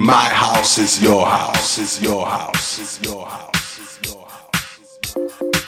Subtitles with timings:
[0.00, 3.50] My house is your house, is your house, is your house.
[5.12, 5.59] train.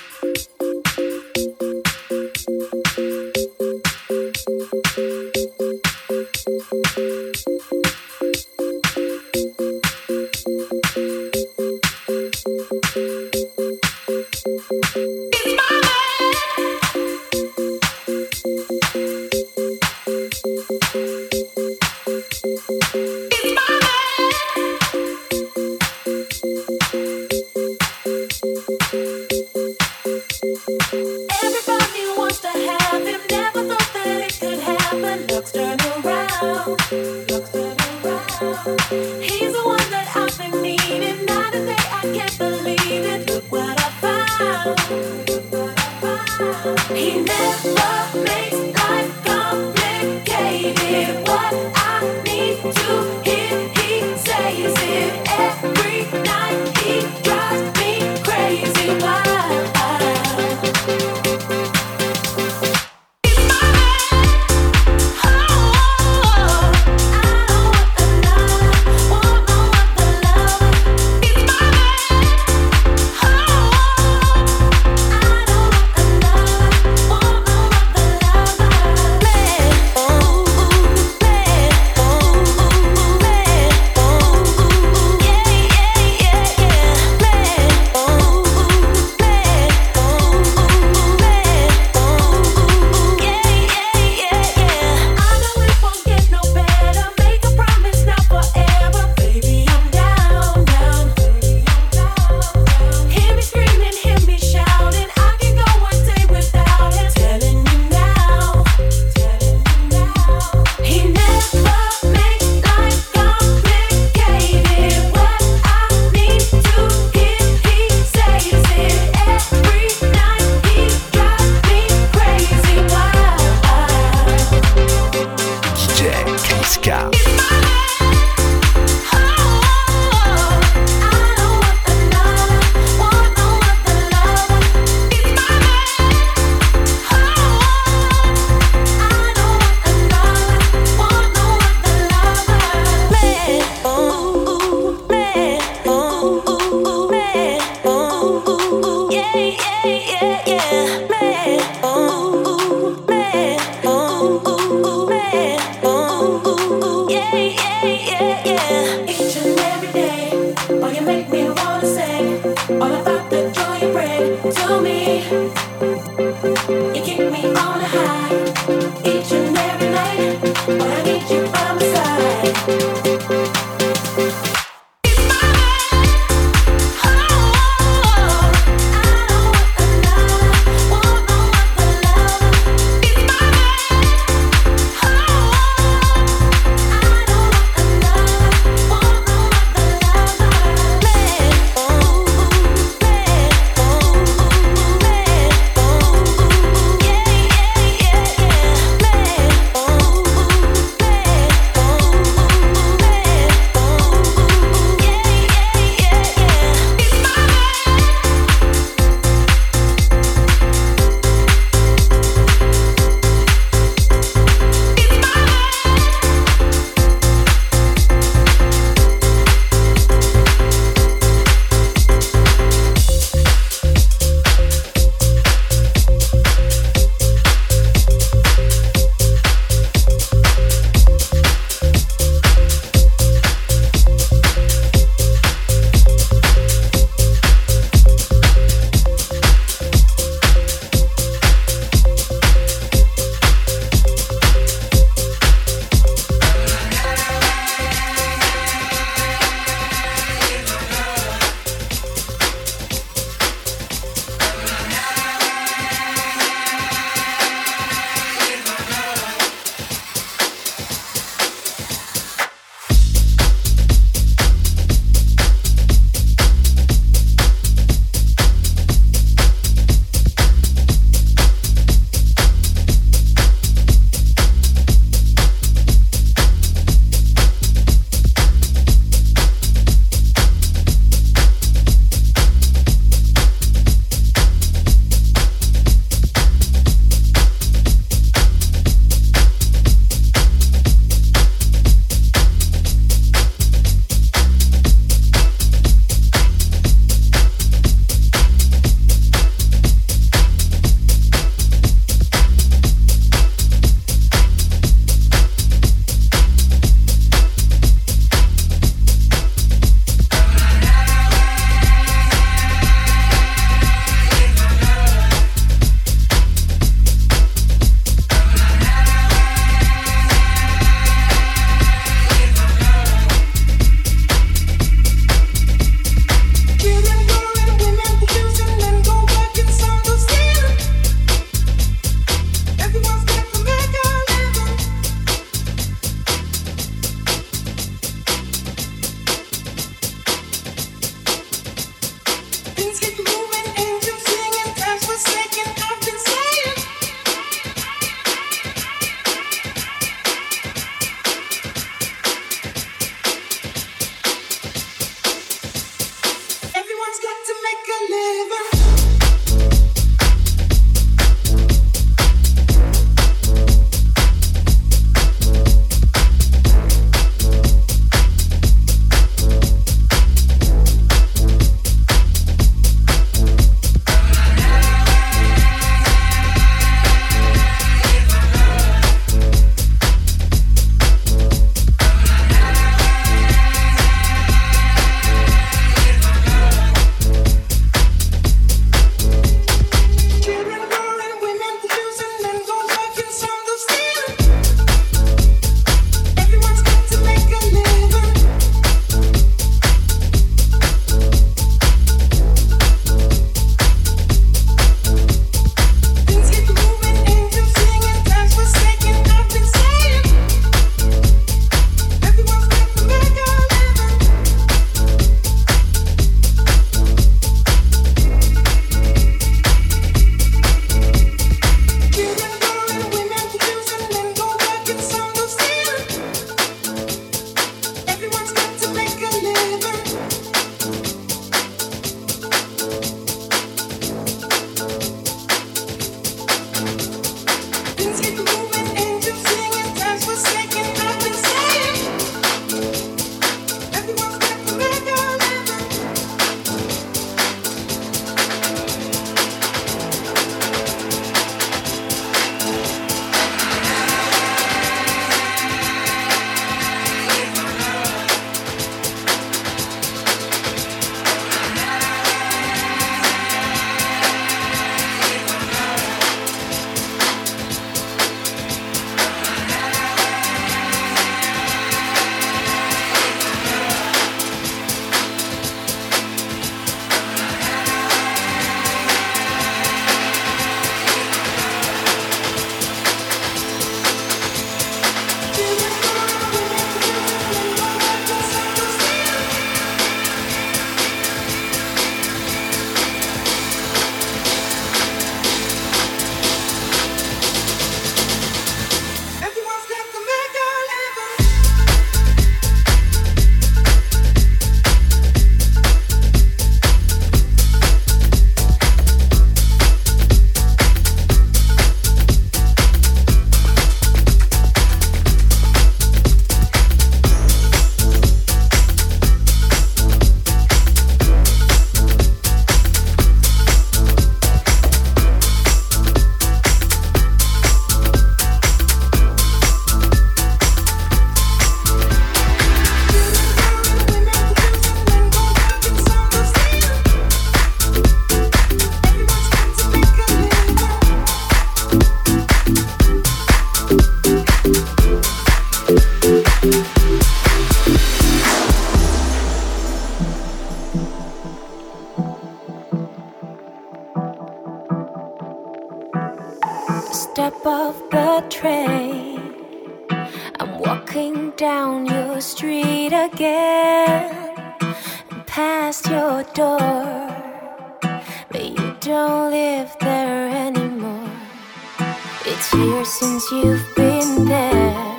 [573.23, 575.17] Since you've been there.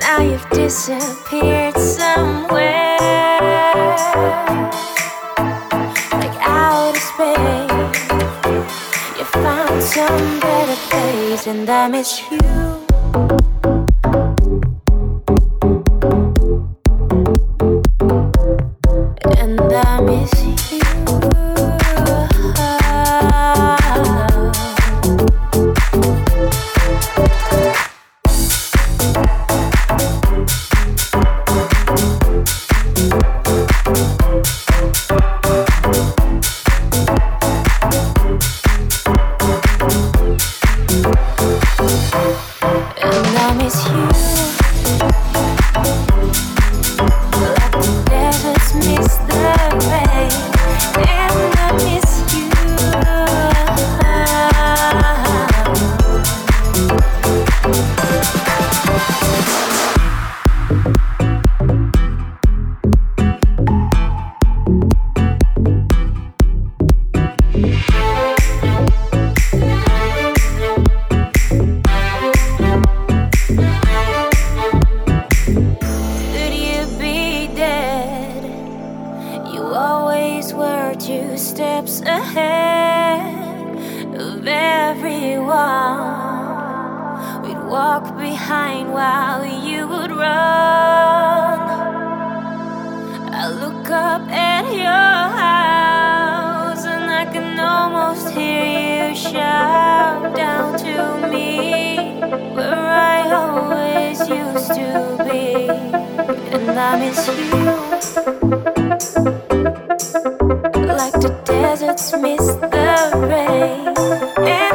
[0.00, 2.96] Now you've disappeared somewhere.
[6.20, 8.08] Like outer space.
[9.18, 12.83] You found some better place, and I miss you.
[81.04, 83.76] two steps ahead
[84.16, 85.52] of everyone.
[87.42, 91.60] We'd walk behind while you would run.
[93.34, 101.28] I look up at your house and I can almost hear you shout down to
[101.28, 101.98] me
[102.54, 105.68] where I always used to be.
[106.56, 109.13] And I miss you
[112.12, 112.68] miss the
[113.28, 113.94] rain.
[114.46, 114.73] And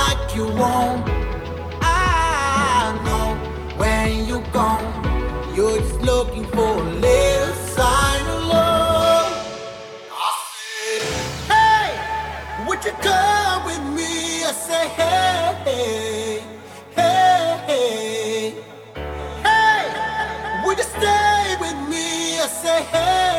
[0.00, 0.34] like
[1.82, 3.28] I know
[3.80, 4.86] when you're gone,
[5.56, 9.32] you're just looking for a little sign of love.
[10.12, 10.30] I
[11.54, 11.88] Hey,
[12.68, 14.44] would you come with me?
[14.50, 16.42] I say, hey,
[17.00, 18.54] hey,
[19.46, 19.84] hey,
[20.66, 22.06] would you stay with me?
[22.44, 23.29] I say, Hey.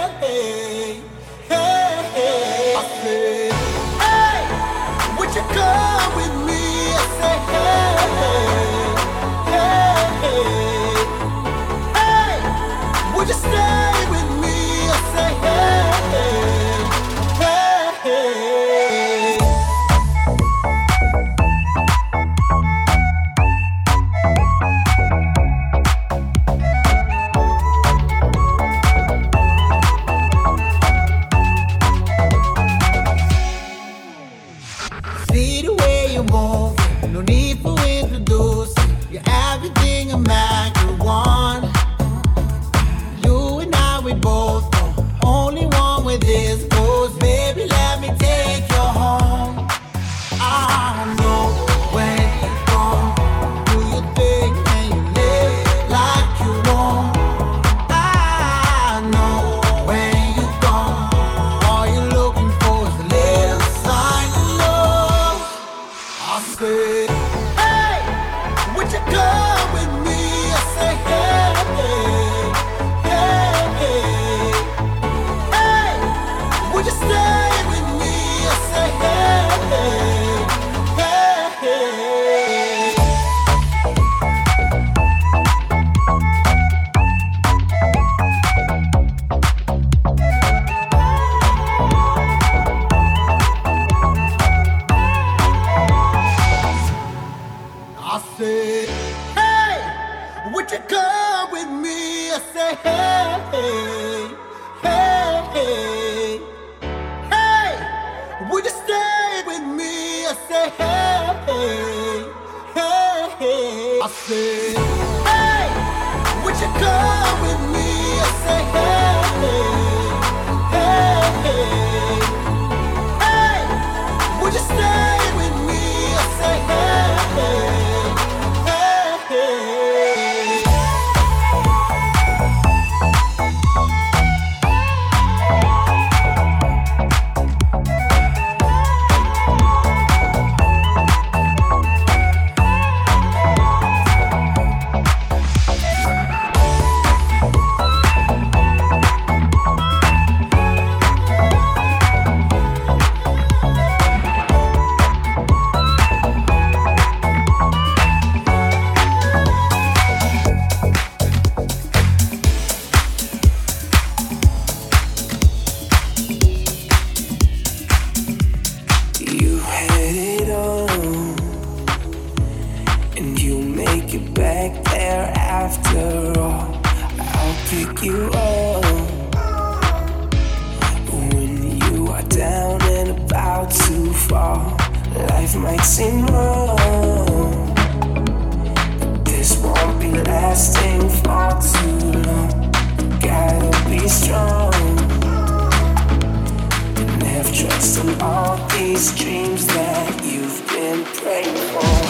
[198.22, 202.01] all these dreams that you've been praying for.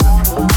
[0.00, 0.47] Fresh